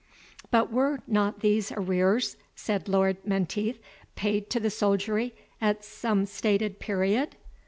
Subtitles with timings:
[0.49, 3.77] "But were not these arrears," said Lord Menteith,
[4.15, 7.35] "paid to the soldiery at some stated period?"